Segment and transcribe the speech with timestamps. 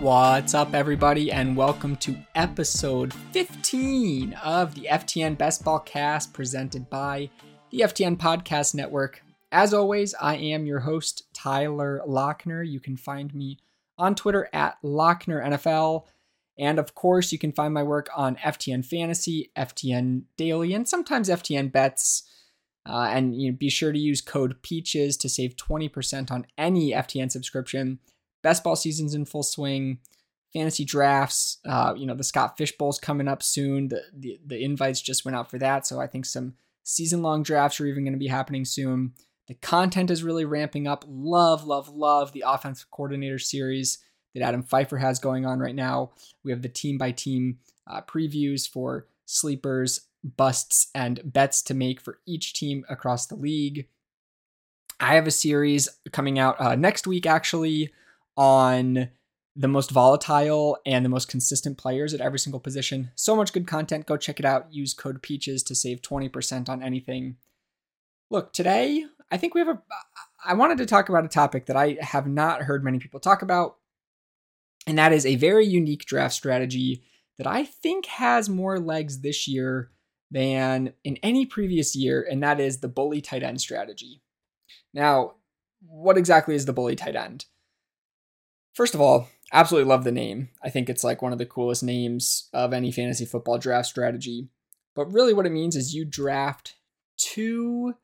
[0.00, 6.88] What's up, everybody, and welcome to episode 15 of the FTN Best Ball Cast presented
[6.88, 7.28] by
[7.70, 9.22] the FTN Podcast Network.
[9.52, 12.66] As always, I am your host, Tyler Loechner.
[12.66, 13.58] You can find me
[13.98, 16.06] on Twitter at Loechner NFL.
[16.58, 21.28] And of course, you can find my work on FTN Fantasy, FTN Daily, and sometimes
[21.28, 22.22] FTN Bets.
[22.88, 26.92] Uh, and you know, be sure to use code PEACHES to save 20% on any
[26.92, 27.98] FTN subscription
[28.42, 29.98] best ball season's in full swing.
[30.52, 33.88] Fantasy drafts, uh, you know, the Scott Fish Bowl's coming up soon.
[33.88, 37.44] The, the the invites just went out for that, so I think some season long
[37.44, 39.12] drafts are even going to be happening soon.
[39.46, 41.04] The content is really ramping up.
[41.06, 43.98] Love, love, love the offensive coordinator series
[44.34, 46.10] that Adam Pfeifer has going on right now.
[46.44, 47.58] We have the team by team
[48.06, 50.02] previews for sleepers,
[50.36, 53.88] busts, and bets to make for each team across the league.
[54.98, 57.92] I have a series coming out uh, next week, actually,
[58.36, 59.10] on
[59.56, 63.10] the most volatile and the most consistent players at every single position.
[63.14, 64.06] So much good content.
[64.06, 64.72] Go check it out.
[64.72, 67.36] Use code PEACHES to save 20% on anything.
[68.30, 69.82] Look, today, I think we have a.
[70.44, 73.42] I wanted to talk about a topic that I have not heard many people talk
[73.42, 73.76] about,
[74.86, 77.02] and that is a very unique draft strategy
[77.36, 79.90] that I think has more legs this year
[80.30, 84.22] than in any previous year, and that is the bully tight end strategy.
[84.94, 85.34] Now,
[85.86, 87.46] what exactly is the bully tight end?
[88.74, 90.48] First of all, absolutely love the name.
[90.62, 94.48] I think it's like one of the coolest names of any fantasy football draft strategy.
[94.94, 96.76] But really, what it means is you draft
[97.16, 97.94] two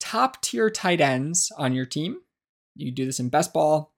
[0.00, 2.18] top tier tight ends on your team.
[2.74, 3.92] You do this in best ball,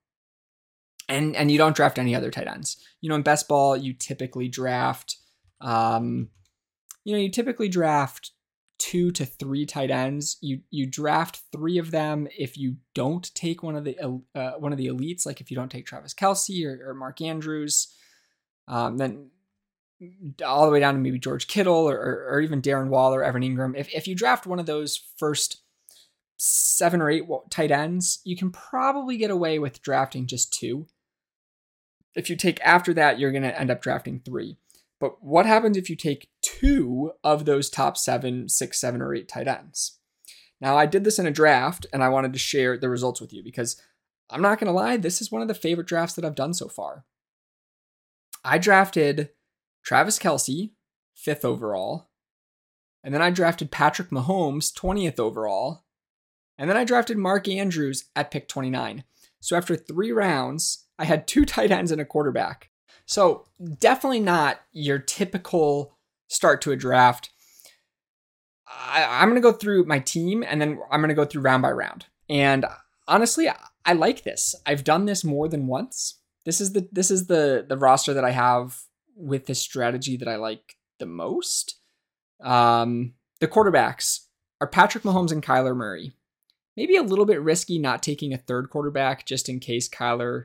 [1.09, 2.77] and and you don't draft any other tight ends.
[3.01, 5.17] You know, in best ball, you typically draft,
[5.61, 6.31] um,
[7.05, 8.33] you know, you typically draft
[8.81, 10.39] two to three tight ends.
[10.41, 13.97] You you draft three of them if you don't take one of the
[14.35, 17.21] uh, one of the elites, like if you don't take Travis Kelce or, or Mark
[17.21, 17.95] Andrews,
[18.67, 19.31] um, then
[20.45, 23.43] all the way down to maybe George Kittle or, or, or even Darren Waller, Evan
[23.43, 23.79] Engram.
[23.79, 25.63] If if you draft one of those first
[26.39, 30.87] seven or eight tight ends, you can probably get away with drafting just two.
[32.17, 34.57] If you take after that, you're going to end up drafting three.
[35.01, 39.29] But what happens if you take two of those top seven, six, seven, or eight
[39.29, 39.99] tight ends?
[40.61, 43.33] Now, I did this in a draft and I wanted to share the results with
[43.33, 43.81] you because
[44.29, 46.53] I'm not going to lie, this is one of the favorite drafts that I've done
[46.53, 47.07] so far.
[48.45, 49.31] I drafted
[49.83, 50.71] Travis Kelce,
[51.15, 52.11] fifth overall.
[53.03, 55.85] And then I drafted Patrick Mahomes, 20th overall.
[56.59, 59.05] And then I drafted Mark Andrews at pick 29.
[59.41, 62.70] So after three rounds, I had two tight ends and a quarterback.
[63.11, 63.47] So
[63.81, 65.99] definitely not your typical
[66.29, 67.31] start to a draft.
[68.69, 71.43] I, am going to go through my team and then I'm going to go through
[71.43, 72.07] round by round.
[72.29, 72.67] And
[73.09, 74.55] honestly, I, I like this.
[74.65, 76.21] I've done this more than once.
[76.45, 78.81] This is the this is the the roster that I have
[79.17, 81.81] with this strategy that I like the most.
[82.41, 84.21] Um, the quarterbacks
[84.61, 86.13] are Patrick Mahomes and Kyler Murray.
[86.77, 90.45] Maybe a little bit risky not taking a third quarterback just in case Kyler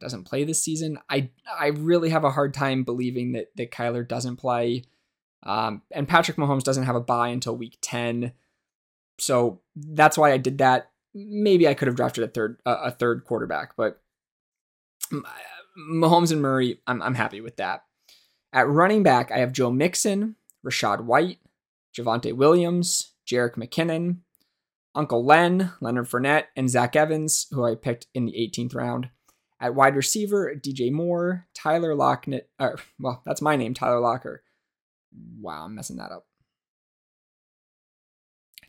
[0.00, 0.98] doesn't play this season.
[1.08, 4.84] I I really have a hard time believing that that Kyler doesn't play.
[5.42, 8.32] Um, and Patrick Mahomes doesn't have a bye until week 10.
[9.18, 10.90] So that's why I did that.
[11.14, 14.00] Maybe I could have drafted a third a third quarterback, but
[15.78, 17.84] Mahomes and Murray, I'm I'm happy with that.
[18.52, 21.38] At running back, I have Joe Mixon, Rachaad White,
[21.96, 24.18] Javonte Williams, Jerick McKinnon,
[24.94, 29.10] Uncle Len, Leonard Fournette, and Zach Evans, who I picked in the 18th round.
[29.60, 34.42] At wide receiver, DJ Moore, Tyler Lockett, or, well, that's my name, Tyler Locker.
[35.40, 36.26] Wow, I'm messing that up.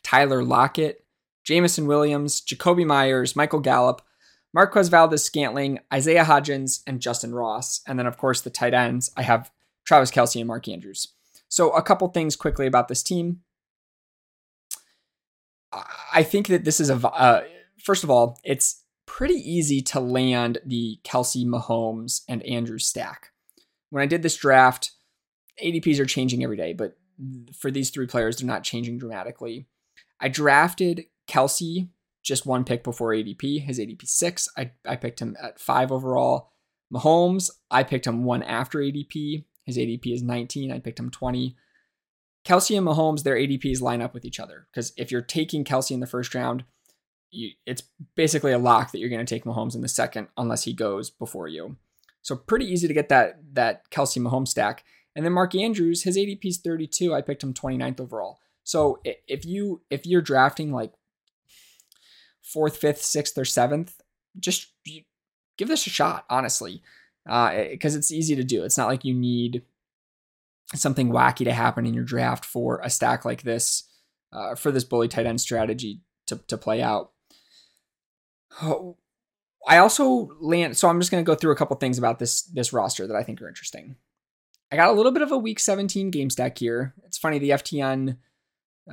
[0.04, 1.06] Tyler Lockett,
[1.44, 4.02] Jameson Williams, Jakobi Meyers, Michael Gallup,
[4.54, 7.82] Marquez Valdes Scantling, Isaiah Hodgins, and Justyn Ross.
[7.88, 9.52] And then, of course, the tight ends, I have
[9.86, 11.14] Travis Kelce and Mark Andrews.
[11.48, 13.42] So, a couple things quickly about this team.
[16.14, 17.44] I think that this is a, uh,
[17.84, 23.32] first of all, it's pretty easy to land the Kelce Mahomes, and Andrew stack.
[23.90, 24.92] When I did this draft,
[25.62, 26.96] ADPs are changing every day, but
[27.60, 29.68] for these three players, they're not changing dramatically.
[30.22, 31.90] I drafted Kelce
[32.22, 33.64] just one pick before ADP.
[33.64, 34.48] His ADP six.
[34.56, 36.52] I, I picked him at five overall.
[36.94, 39.44] Mahomes, I picked him one after ADP.
[39.66, 40.72] His ADP is 19.
[40.72, 41.56] I picked him 20.
[42.46, 45.92] Kelce and Mahomes, their ADPs line up with each other because if you're taking Kelce
[45.92, 46.64] in the first round,
[47.32, 47.84] you, it's
[48.16, 51.10] basically a lock that you're going to take Mahomes in the second unless he goes
[51.10, 51.78] before you.
[52.22, 54.84] So pretty easy to get that that Kelce Mahomes stack.
[55.16, 57.14] And then Mark Andrews, his ADP is 32.
[57.14, 58.40] I picked him 29th overall.
[58.64, 60.94] So if you if you're drafting like
[62.44, 64.02] fourth, fifth, sixth, or seventh,
[64.40, 64.68] just
[65.58, 66.82] give this a shot, honestly,
[67.26, 68.64] because uh, it's easy to do.
[68.64, 69.64] It's not like you need
[70.76, 73.84] something wacky to happen in your draft for a stack like this,
[74.32, 77.12] uh, for this bully tight end strategy to, to play out.
[78.62, 78.98] Oh,
[79.68, 82.44] I also land, so I'm just going to go through a couple things about this
[82.44, 83.96] this roster that I think are interesting.
[84.72, 86.94] I got a little bit of a week 17 game stack here.
[87.06, 88.18] It's funny the FTN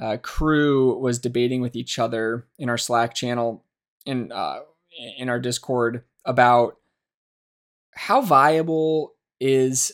[0.01, 3.65] uh, crew was debating with each other in our Slack channel
[4.07, 4.61] and uh,
[5.19, 6.77] in our Discord about
[7.93, 9.93] how viable is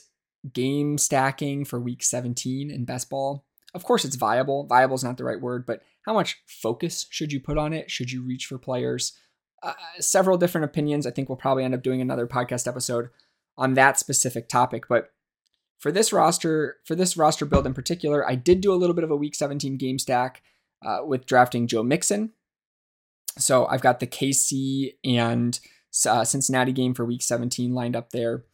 [0.53, 3.44] game stacking for week 17 in best ball.
[3.75, 4.67] Of course, it's viable.
[4.67, 7.91] Viable is not the right word, but how much focus should you put on it?
[7.91, 9.17] Should you reach for players?
[9.62, 11.06] Uh, several different opinions.
[11.06, 13.11] I think we'll probably end up doing another podcast episode
[13.56, 14.88] on that specific topic.
[14.88, 15.12] But
[15.79, 19.05] for this roster, for this roster build in particular, I did do a little bit
[19.05, 20.43] of a week 17 game stack
[20.85, 22.32] uh, with drafting Joe Mixon.
[23.38, 25.59] So I've got the KC and
[26.09, 28.44] uh, Cincinnati game for week 17 lined up there.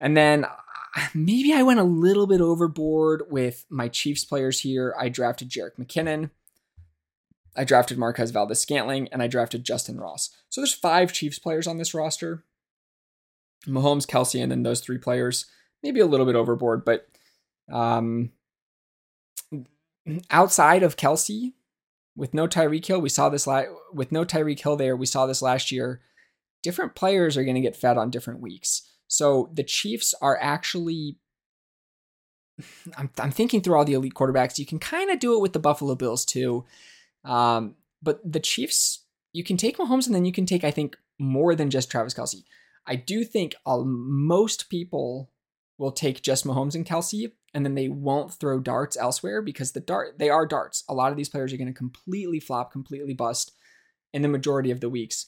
[0.00, 0.46] And then
[1.14, 4.94] maybe I went a little bit overboard with my Chiefs players here.
[4.98, 6.30] I drafted Jerick McKinnon.
[7.56, 10.30] I drafted Marquez Valdes Scantling, and I drafted Justyn Ross.
[10.48, 12.44] So there's five Chiefs players on this roster.
[13.66, 15.46] Mahomes, Kelce, and then those three players.
[15.82, 17.08] Maybe a little bit overboard, but
[17.70, 18.30] um,
[20.30, 21.52] outside of Kelce,
[22.16, 25.26] with no Tyreek Hill, we saw this la- with no Tyreek Hill there, we saw
[25.26, 26.00] this last year.
[26.62, 28.88] Different players are going to get fed on different weeks.
[29.08, 31.16] So the Chiefs are actually
[32.96, 34.58] I'm, I'm thinking through all the elite quarterbacks.
[34.58, 36.64] You can kind of do it with the Buffalo Bills too.
[37.24, 40.96] Um, but the Chiefs, you can take Mahomes and then you can take, I think,
[41.18, 42.42] more than just Travis Kelce.
[42.86, 45.30] I do think uh, most people
[45.78, 49.80] will take just Mahomes and Kelce, and then they won't throw darts elsewhere because the
[49.80, 50.84] dart they are darts.
[50.88, 53.52] A lot of these players are going to completely flop, completely bust
[54.12, 55.26] in the majority of the weeks.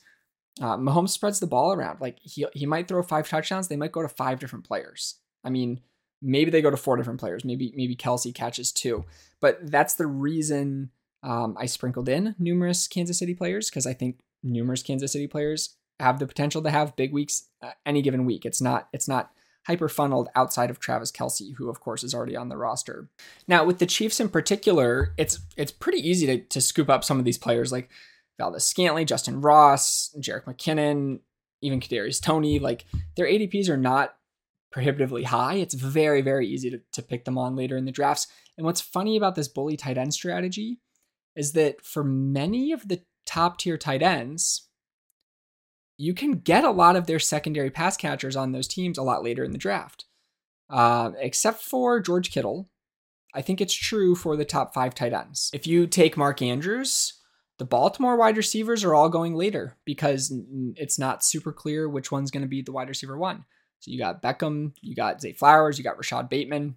[0.61, 2.01] Uh, Mahomes spreads the ball around.
[2.01, 3.69] Like he he might throw five touchdowns.
[3.69, 5.17] They might go to five different players.
[5.45, 5.81] I mean,
[6.23, 7.45] maybe they go to four different players.
[7.45, 9.05] Maybe maybe Kelce catches two.
[9.41, 10.91] But that's the reason
[11.25, 15.77] um, I sprinkled in numerous Kansas City players because I think numerous Kansas City players
[15.99, 18.45] have the potential to have big weeks uh, any given week.
[18.45, 19.31] It's not it's not
[19.67, 23.09] hyper funneled outside of Travis Kelce, who of course is already on the roster.
[23.49, 27.19] Now with the Chiefs in particular, it's it's pretty easy to, to scoop up some
[27.19, 27.89] of these players like
[28.39, 31.21] Valdes Scantling, Justyn Ross, Jerick McKinnon,
[31.63, 32.59] even Kadarius Toney.
[32.59, 32.85] Like
[33.17, 34.15] their ADPs are not
[34.71, 35.55] prohibitively high.
[35.55, 38.27] It's very very easy to, to pick them on later in the drafts.
[38.59, 40.81] And what's funny about this bully tight end strategy
[41.37, 44.69] is that for many of the top tier tight ends,
[45.97, 49.23] you can get a lot of their secondary pass catchers on those teams a lot
[49.23, 50.07] later in the draft.
[50.71, 52.69] Uh, except for George Kittle.
[53.35, 55.51] I think it's true for the top five tight ends.
[55.53, 57.15] If you take Mark Andrews,
[57.59, 60.33] the Baltimore wide receivers are all going later because
[60.77, 63.45] it's not super clear which one's going to be the wide receiver one.
[63.81, 66.77] So you got Beckham, you got Zay Flowers, you got Rashod Bateman.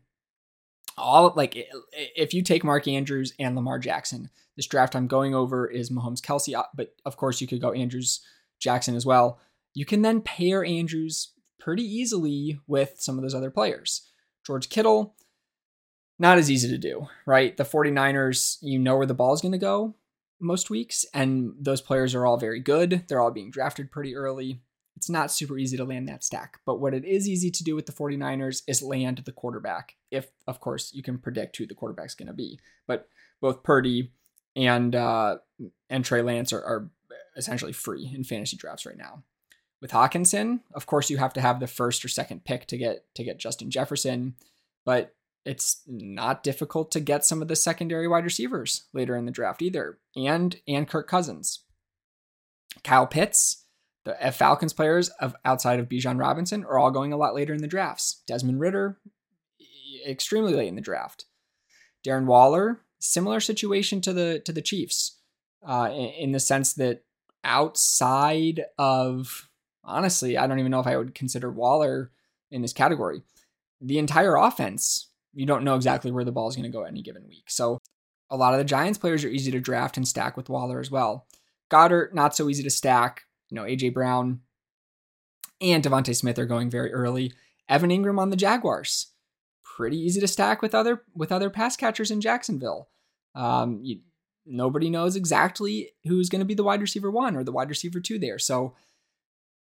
[0.98, 5.68] All like if you take Mark Andrews and Lamar Jackson, this draft I'm going over
[5.68, 8.22] is Mahomes Kelce, uh, but of course you could go Andrews
[8.60, 9.40] Jackson as well.
[9.74, 14.10] You can then pair Andrews pretty easily with some of those other players.
[14.46, 15.16] George Kittle,
[16.18, 17.56] not as easy to do, right?
[17.56, 19.96] The 49ers, you know where the ball is going to go
[20.40, 23.06] most weeks, and those players are all very good.
[23.08, 24.62] They're all being drafted pretty early.
[24.98, 26.60] It's not super easy to land that stack.
[26.66, 30.32] But what it is easy to do with the 49ers is land the quarterback, if,
[30.48, 32.60] of course, you can predict who the quarterback's going to be.
[32.88, 33.08] But
[33.40, 34.12] both Purdy
[34.56, 35.38] and uh,
[35.88, 36.90] and Trey Lance are, are
[37.38, 39.24] essentially free in fantasy drafts right now.
[39.80, 43.06] With Hockenson, of course, you have to have the first or second pick to get
[43.14, 44.34] to get Justin Jefferson,
[44.84, 45.14] but
[45.46, 49.62] it's not difficult to get some of the secondary wide receivers later in the draft
[49.62, 51.60] either, and and Kirk Cousins,
[52.84, 53.66] Kyle Pitts,
[54.08, 57.62] the Falcons players of outside of Bijan Robinson are all going a lot later in
[57.62, 58.22] the drafts.
[58.26, 58.98] Desmond Ridder,
[60.08, 61.26] extremely late in the draft.
[62.06, 65.18] Darren Waller, similar situation to the to the Chiefs,
[65.68, 67.04] uh, in, in the sense that
[67.44, 69.50] outside of
[69.84, 72.12] honestly, I don't even know if I would consider Waller
[72.50, 73.24] in this category.
[73.82, 77.02] The entire offense, you don't know exactly where the ball is going to go any
[77.02, 77.50] given week.
[77.50, 77.80] So
[78.30, 80.90] a lot of the Giants players are easy to draft and stack with Waller as
[80.90, 81.28] well.
[81.70, 83.24] Goedert, not so easy to stack.
[83.50, 84.42] You know, AJ Brown
[85.62, 87.34] and DeVonta Smith are going very early.
[87.70, 89.14] Evan Engram on the Jaguars,
[89.64, 92.90] pretty easy to stack with other with other pass catchers in Jacksonville.
[93.36, 94.00] Um, you,
[94.46, 98.00] nobody knows exactly who's going to be the wide receiver one or the wide receiver
[98.00, 98.40] two there.
[98.40, 98.76] So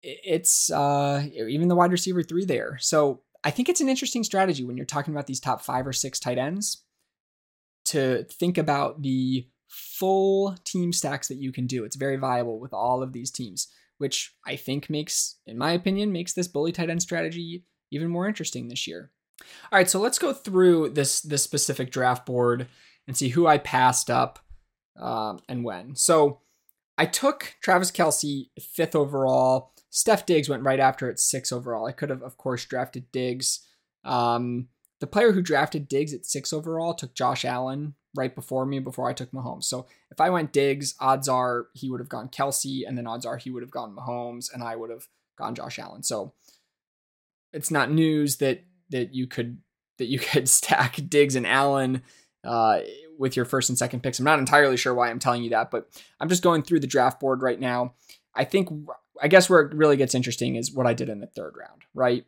[0.04, 2.78] it's uh, even the wide receiver three there.
[2.80, 5.94] So I think it's an interesting strategy when you're talking about these top five or
[5.94, 6.84] six tight ends
[7.86, 11.84] to think about the full team stacks that you can do.
[11.84, 13.68] It's very viable with all of these teams,
[13.98, 18.28] which I think makes, in my opinion, makes this bully tight end strategy even more
[18.28, 19.12] interesting this year.
[19.42, 22.68] All right, so let's go through this this specific draft board
[23.08, 24.40] and see who I passed up
[25.00, 25.96] um, and when.
[25.96, 26.40] So
[26.98, 29.74] I took Travis Kelce fifth overall.
[29.90, 31.86] Steph Diggs went right after at six overall.
[31.86, 33.60] I could have, of course, drafted Diggs.
[34.06, 34.70] Um,
[35.02, 39.10] the player who drafted Diggs at six overall took Josh Allen right before me before
[39.10, 39.66] I took Mahomes.
[39.66, 43.26] So if I went Diggs, odds are he would have gone Kelce, and then odds
[43.26, 45.08] are he would have gone Mahomes, and I would have
[45.38, 46.04] gone Josh Allen.
[46.04, 46.34] So
[47.54, 49.60] it's not news that that you could
[49.98, 52.02] that you could stack Diggs and Allen
[52.44, 52.80] uh,
[53.18, 54.20] with your first and second picks.
[54.20, 56.88] I'm not entirely sure why I'm telling you that, but I'm just going through the
[56.88, 57.94] draft board right now.
[58.36, 58.70] I think,
[59.22, 61.84] I guess where it really gets interesting is what I did in the third round,
[61.94, 62.26] right?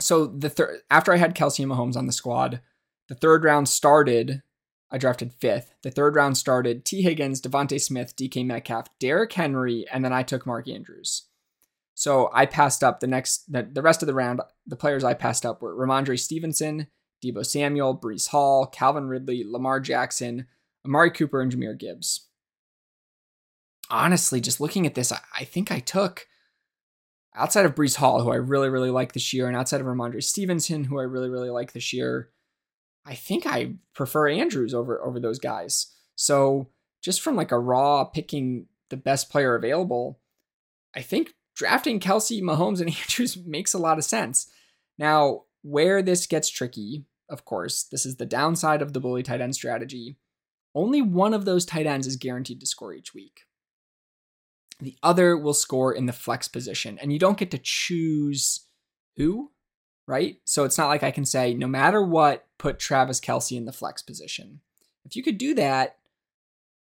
[0.00, 2.60] So the third, after I had Kelce and Mahomes on the squad,
[3.08, 4.42] the third round started.
[4.90, 5.74] I drafted fifth.
[5.82, 10.22] The third round started Tee Higgins, DeVonta Smith, DK Metcalf, Derrick Henry, and then I
[10.22, 11.24] took Mark Andrews.
[11.94, 14.40] So I passed up the next, the, the rest of the round.
[14.66, 16.86] The players I passed up were Rhamondre Stevenson,
[17.22, 20.46] Deebo Samuel, Breece Hall, Calvin Ridley, Lamar Jackson,
[20.86, 22.28] Amari Cooper, and Jahmyr Gibbs.
[23.90, 26.26] Honestly, just looking at this, I, I think I took
[27.34, 30.22] outside of Breece Hall, who I really, really like this year, and outside of Rhamondre
[30.22, 32.30] Stevenson, who I really, really like this year,
[33.04, 35.94] I think I prefer Andrews over over those guys.
[36.14, 36.68] So
[37.02, 40.20] just from like a raw picking the best player available,
[40.94, 44.50] I think drafting Kelce, Mahomes, and Andrews makes a lot of sense.
[44.98, 49.40] Now, where this gets tricky, of course, this is the downside of the bully tight
[49.40, 50.16] end strategy.
[50.74, 53.42] Only one of those tight ends is guaranteed to score each week.
[54.80, 58.66] The other will score in the flex position, and you don't get to choose
[59.16, 59.50] who,
[60.08, 60.40] right?
[60.44, 63.72] So it's not like I can say, no matter what, put Travis Kelce in the
[63.72, 64.60] flex position.
[65.04, 65.98] If you could do that,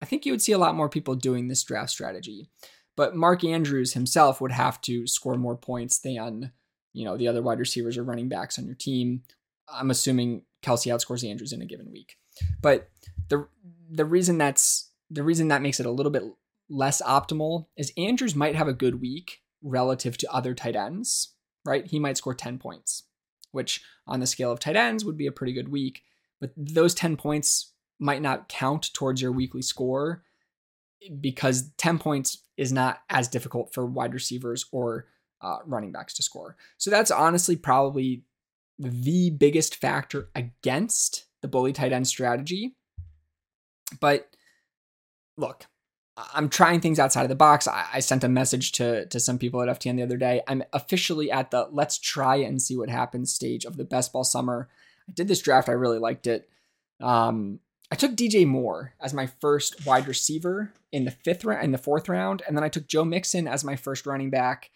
[0.02, 2.48] I think you would see a lot more people doing this draft strategy.
[2.96, 6.52] But Mark Andrews himself would have to score more points than
[6.92, 9.22] you know the other wide receivers or running backs on your team.
[9.72, 12.16] I'm assuming Kelce outscores Andrews in a given week.
[12.60, 12.88] But
[13.28, 13.46] the
[13.90, 16.24] the reason that's the reason that makes it a little bit
[16.68, 21.34] less optimal is Andrews might have a good week relative to other tight ends,
[21.64, 21.86] right?
[21.86, 23.04] He might score 10 points,
[23.52, 26.02] which on the scale of tight ends would be a pretty good week,
[26.40, 30.22] but those 10 points might not count towards your weekly score
[31.20, 35.06] because 10 points is not as difficult for wide receivers or
[35.42, 36.56] uh, running backs to score.
[36.78, 38.24] So that's honestly probably
[38.78, 42.76] the biggest factor against the bully tight end strategy.
[44.00, 44.28] But
[45.36, 45.66] look,
[46.34, 47.66] I'm trying things outside of the box.
[47.66, 50.42] I, I, sent a message to to some people at FTN the other day.
[50.46, 54.24] I'm officially at the let's try and see what happens stage of the best ball
[54.24, 54.68] summer.
[55.08, 55.68] I did this draft.
[55.68, 56.48] I really liked it.
[57.00, 61.72] Um, I took DJ Moore as my first wide receiver in the fifth round, in
[61.72, 64.70] the fourth round, and then I took Joe Mixon as my first running back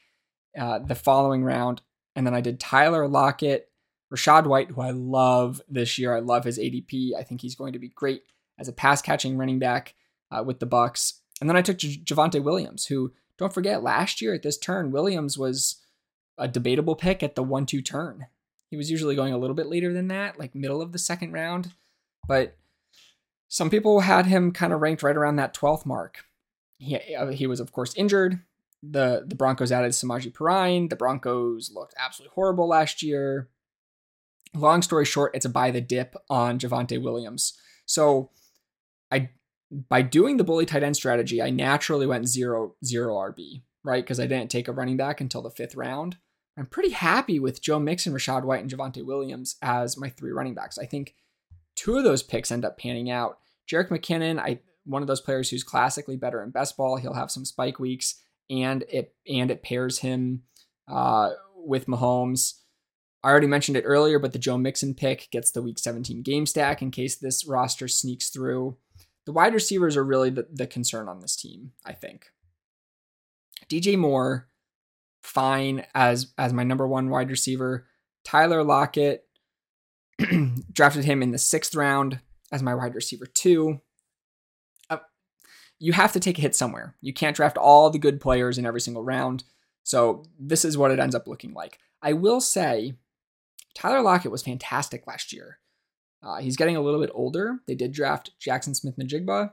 [0.59, 1.83] uh, the following round,
[2.17, 3.69] and then I did Tyler Lockett,
[4.12, 6.14] Rachaad White, who I love this year.
[6.14, 7.14] I love his ADP.
[7.19, 8.23] I think he's going to be great
[8.59, 9.95] as a pass catching running back
[10.31, 11.21] uh, with the Bucs.
[11.41, 14.93] And then I took J- Javonte Williams, who don't forget last year at this turn,
[14.93, 15.83] Williams was
[16.38, 18.26] a debatable pick at the one-two turn.
[18.71, 21.33] He was usually going a little bit later than that, like middle of the second
[21.33, 21.73] round,
[22.26, 22.57] but
[23.49, 26.25] some people had him kind of ranked right around that 12th mark.
[26.79, 28.41] He, uh, he was, of course, injured.
[28.83, 30.91] The, the Broncos added Samaje Perine.
[30.91, 33.49] The Broncos looked absolutely horrible last year.
[34.55, 37.59] Long story short, it's a buy the dip on Javonte Williams.
[37.87, 38.31] So
[39.11, 39.31] I
[39.88, 44.02] by doing the bully tight end strategy, I naturally went zero zero RB, right?
[44.02, 46.16] Because I didn't take a running back until the fifth round.
[46.57, 50.54] I'm pretty happy with Joe Mixon, Rachaad White, and Javonte Williams as my three running
[50.54, 50.78] backs.
[50.78, 51.14] I think
[51.75, 53.38] two of those picks end up panning out.
[53.71, 56.97] Jerick McKinnon, I one of those players who's classically better in best ball.
[56.97, 60.43] He'll have some spike weeks, and it and it pairs him
[60.88, 62.54] uh, with Mahomes.
[63.25, 66.45] I already mentioned it earlier, but the Joe Mixon pick gets the Week 17 game
[66.45, 68.76] stack in case this roster sneaks through.
[69.26, 72.26] The wide receivers are really the, the concern on this team, I think.
[73.69, 74.49] DJ Moore,
[75.23, 77.87] fine as as my number one wide receiver.
[78.25, 79.26] Tyler Lockett,
[80.73, 82.21] drafted him in the sixth round
[82.52, 83.81] as my wide receiver two.
[84.90, 84.99] Uh,
[85.78, 86.95] you have to take a hit somewhere.
[87.00, 89.45] You can't draft all the good players in every single round.
[89.83, 91.78] So this is what it ends up looking like.
[92.02, 92.95] I will say,
[93.75, 95.59] Tyler Lockett was fantastic last year.
[96.25, 97.61] Uh, he's getting a little bit older.
[97.66, 99.50] They did draft Jackson Smith-Njigba.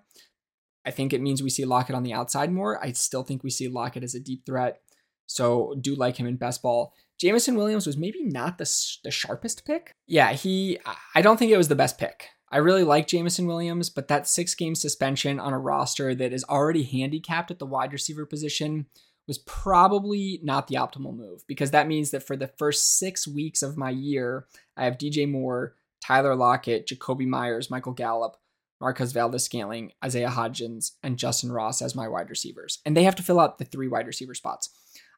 [0.86, 2.84] I think it means we see Lockett on the outside more.
[2.84, 4.82] I still think we see Lockett as a deep threat.
[5.28, 6.94] So do like him in best ball.
[7.20, 8.70] Jameson Williams was maybe not the,
[9.04, 9.92] the sharpest pick.
[10.08, 10.80] Yeah, he,
[11.14, 12.30] I don't think it was the best pick.
[12.52, 16.44] I really like Jameson Williams, but that six game suspension on a roster that is
[16.46, 18.88] already handicapped at the wide receiver position
[19.28, 23.62] was probably not the optimal move because that means that for the first six weeks
[23.62, 28.38] of my year, I have DJ Moore, Tyler Lockett, Jakobi Meyers, Michael Gallup,
[28.80, 32.80] Marquez Valdes-Scantling, Isaiah Hodgins, and Justyn Ross as my wide receivers.
[32.86, 34.70] And they have to fill out the three wide receiver spots.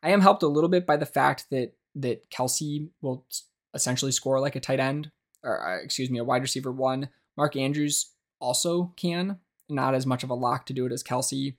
[0.03, 3.25] I am helped a little bit by the fact that that Kelce will
[3.73, 5.11] essentially score like a tight end,
[5.43, 7.09] or uh, excuse me, a wide receiver one.
[7.37, 11.55] Mark Andrews also can, not as much of a lock to do it as Kelce.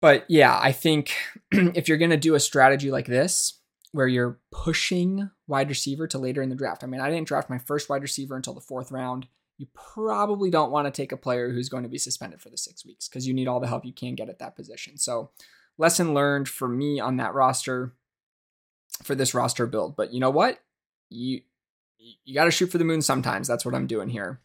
[0.00, 1.14] But yeah, I think
[1.52, 3.60] if you're going to do a strategy like this,
[3.92, 7.50] where you're pushing wide receiver to later in the draft, I mean, I didn't draft
[7.50, 9.26] my first wide receiver until the fourth round.
[9.58, 12.56] You probably don't want to take a player who's going to be suspended for the
[12.56, 14.98] six weeks because you need all the help you can get at that position.
[14.98, 15.30] So,
[15.78, 17.92] lesson learned for me on that roster
[19.02, 19.96] for this roster build.
[19.96, 20.58] But you know what?
[21.10, 21.42] You
[21.98, 23.46] you got to shoot for the moon sometimes.
[23.46, 24.40] That's what I'm doing here.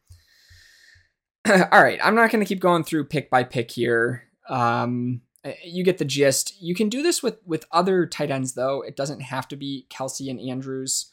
[1.47, 4.23] All right, I'm not going to keep going through pick by pick here.
[4.49, 5.21] Um,
[5.63, 6.61] you get the gist.
[6.61, 8.81] You can do this with with other tight ends though.
[8.81, 11.11] It doesn't have to be Kelce and Andrews.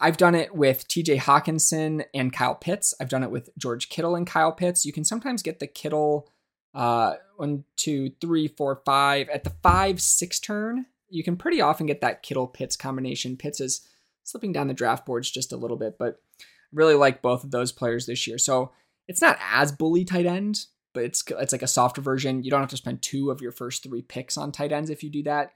[0.00, 2.94] I've done it with TJ Hockenson and Kyle Pitts.
[3.00, 4.86] I've done it with George Kittle and Kyle Pitts.
[4.86, 6.30] You can sometimes get the Kittle
[6.72, 11.86] uh, one, two, three, four, five at the five, six turn you can pretty often
[11.86, 13.36] get that Kittle Pitts combination.
[13.36, 13.86] Pitts is
[14.24, 17.50] slipping down the draft boards just a little bit, but I really like both of
[17.50, 18.38] those players this year.
[18.38, 18.72] So
[19.06, 20.66] it's not as bully tight end,
[20.98, 22.42] but it's it's like a softer version.
[22.42, 25.04] You don't have to spend two of your first three picks on tight ends if
[25.04, 25.52] you do that,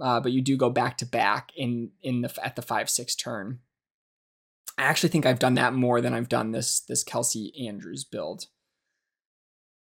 [0.00, 3.16] uh, but you do go back to back in in the at the five six
[3.16, 3.58] turn.
[4.78, 8.46] I actually think I've done that more than I've done this this Kelce Andrews build.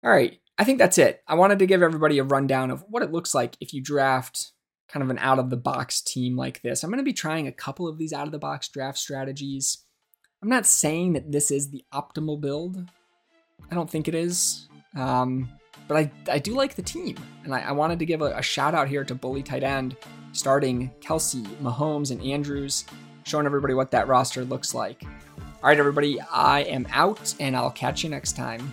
[0.05, 1.23] All right, I think that's it.
[1.27, 4.53] I wanted to give everybody a rundown of what it looks like if you draft
[4.87, 6.83] kind of an out of the box team like this.
[6.83, 9.79] I'm going to be trying a couple of these out of the box draft strategies.
[10.43, 12.85] I'm not saying that this is the optimal build.
[13.71, 14.69] I don't think it is.
[14.97, 15.49] Um,
[15.89, 17.17] but I, I do like the team.
[17.45, 19.97] And I, I wanted to give a, a, shout out here to Bully Tight End,
[20.33, 22.85] starting Kelce, Mahomes, and Andrews,
[23.25, 25.03] showing everybody what that roster looks like.
[25.03, 28.73] All right, everybody, I am out, and I'll catch you next time.